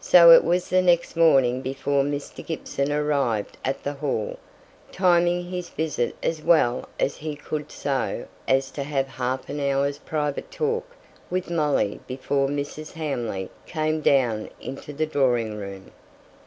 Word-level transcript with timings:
So 0.00 0.30
it 0.30 0.44
was 0.44 0.70
the 0.70 0.80
next 0.80 1.14
morning 1.14 1.60
before 1.60 2.02
Mr. 2.02 2.42
Gibson 2.42 2.90
arrived 2.90 3.58
at 3.62 3.82
the 3.82 3.92
Hall, 3.92 4.38
timing 4.92 5.50
his 5.50 5.68
visit 5.68 6.16
as 6.22 6.40
well 6.42 6.88
as 6.98 7.18
he 7.18 7.36
could 7.36 7.70
so 7.70 8.26
as 8.46 8.70
to 8.70 8.82
have 8.82 9.06
half 9.08 9.50
an 9.50 9.60
hour's 9.60 9.98
private 9.98 10.50
talk 10.50 10.96
with 11.28 11.50
Molly 11.50 12.00
before 12.06 12.48
Mrs. 12.48 12.92
Hamley 12.94 13.50
came 13.66 14.00
down 14.00 14.48
into 14.58 14.90
the 14.94 15.04
drawing 15.04 15.58
room. 15.58 15.90